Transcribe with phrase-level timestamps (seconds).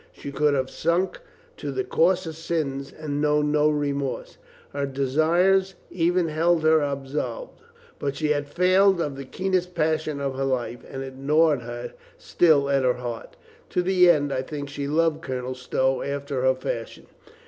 [0.11, 1.19] She could have sunk
[1.57, 4.39] to the coarsest sins and known no remorse.
[4.73, 7.61] Her desires ever held her absolved.
[7.99, 12.67] But she had failed of the keenest passion of her life, and it gnawed still
[12.67, 13.35] at her heart.
[13.69, 17.05] To the end, I think, she loved Colonel Stow after her fashion.